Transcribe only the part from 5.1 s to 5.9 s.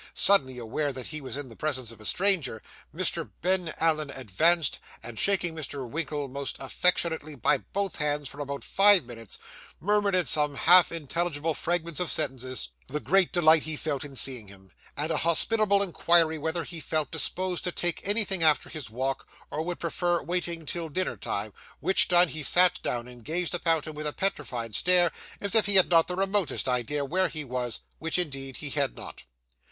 shaking Mr.